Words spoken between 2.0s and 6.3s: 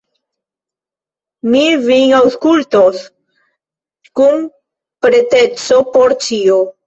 aŭskultos kun preteco por